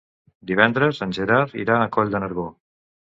Divendres 0.51 1.01
en 1.05 1.13
Gerard 1.17 1.53
irà 1.65 1.75
a 1.81 1.91
Coll 1.99 2.09
de 2.17 2.23
Nargó. 2.25 2.47